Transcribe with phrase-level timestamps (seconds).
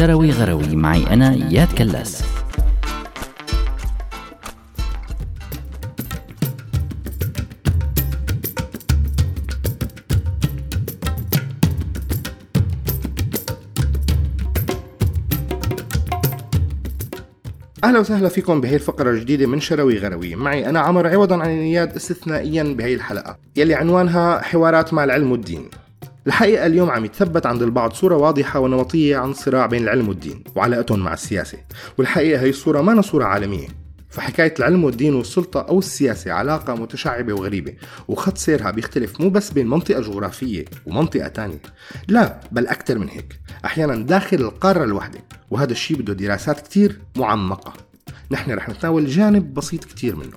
[0.00, 0.76] شروي غروي.
[0.76, 2.24] معي أنا إياد كلاس.
[17.84, 21.94] أهلا وسهلا فيكم بهي الفقرة الجديدة من شروي غروي، معي أنا عمر عوضا عن إياد
[21.94, 25.70] استثنائيا بهي الحلقة، يلي عنوانها حوارات مع العلم والدين.
[26.30, 30.98] الحقيقة اليوم عم يتثبت عند البعض صورة واضحة ونمطية عن الصراع بين العلم والدين وعلاقتهم
[30.98, 31.58] مع السياسة،
[31.98, 33.68] والحقيقة هي الصورة ما صورة عالمية،
[34.10, 37.74] فحكاية العلم والدين والسلطة أو السياسة علاقة متشعبة وغريبة
[38.08, 41.62] وخط سيرها بيختلف مو بس بين منطقة جغرافية ومنطقة تانية.
[42.08, 43.40] لا بل أكثر من هيك.
[43.64, 45.18] أحيانا داخل القارة الواحدة
[45.50, 47.72] وهذا الشيء بده دراسات كتير معمقة.
[48.30, 50.36] نحن رح نتناول جانب بسيط كتير منه.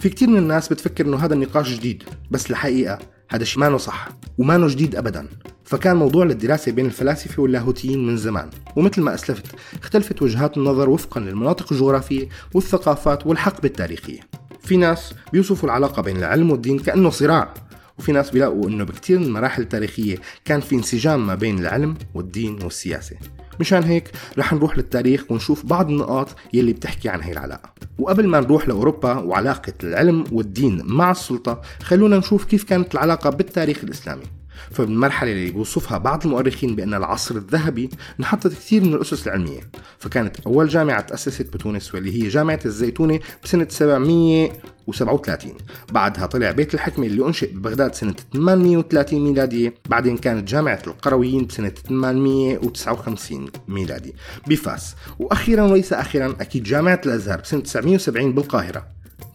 [0.00, 2.98] في كتير من الناس بتفكر إنه هذا النقاش جديد بس الحقيقة
[3.32, 5.28] هذا الشيء ما صح وما جديد ابدا.
[5.64, 8.50] فكان موضوع للدراسة بين الفلاسفة واللاهوتيين من زمان.
[8.76, 9.46] ومثل ما أسلفت
[9.82, 14.20] اختلفت وجهات النظر وفقا للمناطق الجغرافية والثقافات والحقبة التاريخية.
[14.60, 17.54] في ناس بيوصفوا العلاقة بين العلم والدين كأنه صراع
[17.98, 22.62] وفي ناس بيلاقوا إنه بكثير من المراحل التاريخية كان في انسجام ما بين العلم والدين
[22.62, 23.16] والسياسة.
[23.60, 27.72] مشان هيك رح نروح للتاريخ ونشوف بعض النقاط يلي بتحكي عن هي العلاقة.
[27.98, 33.84] وقبل ما نروح لأوروبا وعلاقة العلم والدين مع السلطة خلونا نشوف كيف كانت العلاقة بالتاريخ
[33.84, 34.41] الإسلامي.
[34.70, 39.60] فبالمرحلة اللي بيوصفها بعض المؤرخين بأن العصر الذهبي انحطت كثير من الأسس العلمية
[39.98, 45.52] فكانت أول جامعة تأسست بتونس واللي هي جامعة الزيتونة بسنة 737
[45.92, 49.74] بعدها طلع بيت الحكمة اللي أنشئ ببغداد سنة 830 ميلادية.
[49.88, 54.14] بعدين كانت جامعة القرويين بسنة 859 ميلادي
[54.46, 58.86] بفاس وأخيرا وليس أخيرا أكيد جامعة الأزهر بسنة 970 بالقاهرة.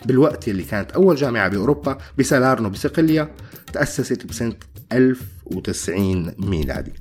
[0.08, 3.32] بالوقت اللي كانت أول جامعة بأوروبا بسالارنو بصقلية
[3.74, 4.54] تأسست بسنة
[4.92, 6.94] 1090 ميلادي.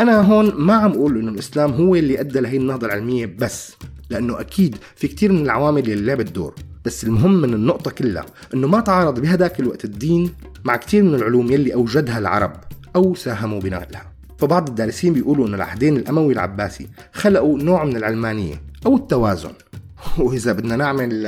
[0.00, 3.72] أنا هون ما عم أقول إنه الإسلام هو اللي أدى لهي النهضة العلمية بس
[4.10, 6.54] لأنه أكيد في كتير من العوامل اللي لعبت دور.
[6.84, 10.30] بس المهم من النقطة كلها إنه ما تعارض بهداك الوقت الدين
[10.64, 12.52] مع كتير من العلوم يلي أوجدها العرب
[12.96, 18.96] أو ساهموا بنقلها فبعض الدارسين بيقولوا إن العهدين الأموي العباسي خلقوا نوع من العلمانية أو
[18.96, 19.52] التوازن.
[20.18, 21.26] وإذا بدنا نعمل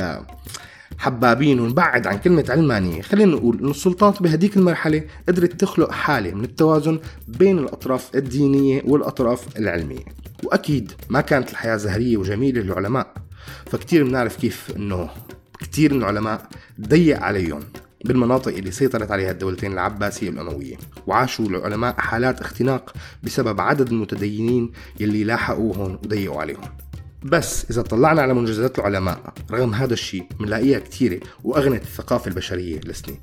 [0.99, 3.03] حبابين ونبعد عن كلمة علمانية.
[3.03, 6.99] خلينا نقول أن السلطات بهديك المرحلة قدرت تخلق حالة من التوازن
[7.29, 10.05] بين الأطراف الدينية والأطراف العلمية.
[10.45, 13.15] وأكيد ما كانت الحياة زهرية وجميلة للعلماء.
[13.67, 15.11] فكتير بنعرف كيف أنه
[15.61, 16.49] كتير من العلماء
[16.81, 17.61] ضيق عليهم
[18.05, 20.77] بالمناطق اللي سيطرت عليها الدولتين العباسية والأموية.
[21.07, 26.61] وعاشوا العلماء حالات اختناق بسبب عدد المتدينين يلي لاحقوهم وضيقوا عليهم.
[27.23, 33.19] بس إذا طلعنا على منجزات العلماء رغم هذا الشيء بنلاقيها كثيرة وأغنت الثقافة البشرية لسنين.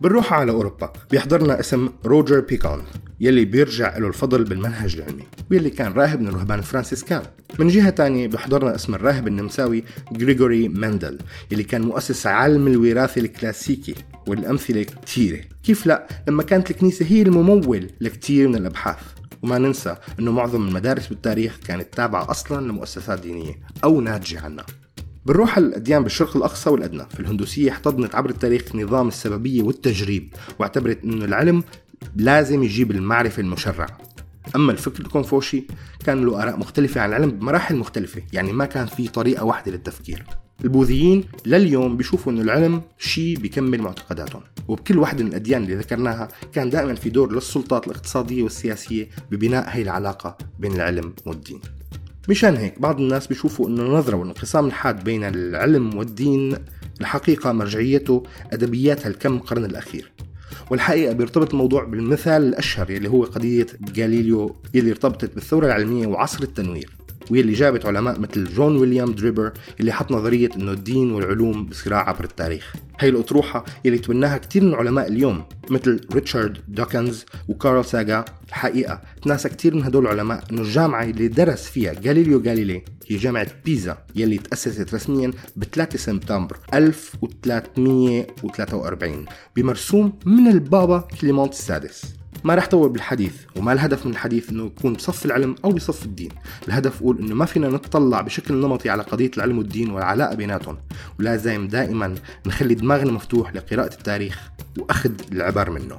[0.00, 2.82] بنروح على أوروبا بيحضرنا اسم روجر بيكون
[3.20, 7.22] يلي بيرجع له الفضل بالمنهج العلمي ويلي كان راهب من الرهبان الفرنسيسكان
[7.58, 9.84] من جهة تانية بيحضرنا اسم الراهب النمساوي
[10.20, 11.18] غريغوري مندل
[11.50, 13.94] يلي كان مؤسس علم الوراثة الكلاسيكي
[14.26, 15.40] والأمثلة كثيرة.
[15.62, 19.17] كيف لا؟ لما كانت الكنيسة هي الممول لكثير من الأبحاث.
[19.42, 24.66] وما ننسى أنه معظم المدارس بالتاريخ كانت تابعة أصلا لمؤسسات دينية أو ناتجة عنها
[25.26, 31.24] بنروح الأديان بالشرق الأقصى والأدنى في الهندوسية احتضنت عبر التاريخ نظام السببية والتجريب واعتبرت أنه
[31.24, 31.64] العلم
[32.16, 33.98] لازم يجيب المعرفة المشرعة.
[34.56, 35.64] أما الفكر الكونفوشي
[36.04, 40.24] كان له آراء مختلفة عن العلم بمراحل مختلفة يعني ما كان في طريقة واحدة للتفكير.
[40.64, 44.42] البوذيين لليوم بيشوفوا إنه العلم شيء بيكمل معتقداتهم.
[44.68, 49.82] وبكل واحدة من الأديان اللي ذكرناها كان دائما في دور للسلطات الاقتصادية والسياسية ببناء هي
[49.82, 51.60] العلاقة بين العلم والدين.
[52.28, 56.54] مشان هيك بعض الناس بيشوفوا إنه النظرة والانقسام الحاد بين العلم والدين
[57.00, 60.12] الحقيقة مرجعيته أدبيات هالكم قرن الأخير.
[60.70, 63.66] والحقيقة بيرتبط الموضوع بالمثال الأشهر اللي هو قضية
[63.98, 66.97] غاليليو اللي ارتبطت بالثورة العلمية وعصر التنوير.
[67.30, 72.24] واللي جابت علماء مثل جون ويليام دريبر اللي حط نظرية إنه الدين والعلوم بصراع عبر
[72.24, 72.72] التاريخ.
[73.00, 78.24] هي الأطروحة اللي تبناها كثير من علماء اليوم مثل ريتشارد دوكنز وكارل ساغان.
[78.48, 83.46] الحقيقة تناسى كثير من هدول العلماء إنه الجامعة اللي درس فيها غاليليو غاليلي هي جامعة
[83.64, 89.24] بيزا يلي تأسست رسميا ب 3 سبتمبر 1343
[89.56, 92.17] بمرسوم من البابا كليمونت السادس.
[92.44, 96.30] ما رح طول بالحديث وما الهدف من الحديث إنه يكون بصف العلم أو بصف الدين.
[96.68, 100.76] الهدف أقول إنه ما فينا نتطلع بشكل نمطي على قضية العلم والدين والعلاقة بيناتهم.
[101.18, 102.14] ولازم دائما
[102.46, 105.96] نخلي دماغنا مفتوح لقراءة التاريخ وأخذ العبر منه.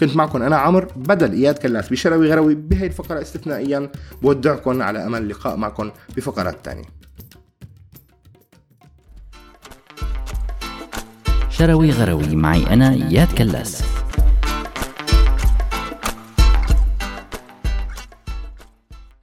[0.00, 3.92] كنت معكم أنا عمر بدل إياد كلاس بشروي غروي بهي الفقرة استثنائيا
[4.22, 6.84] بودعكم على أمل اللقاء معكم بفقرات ثانية
[11.50, 13.82] شروي غروي معي أنا إياد كلاس.